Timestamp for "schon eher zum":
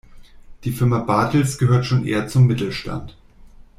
1.85-2.47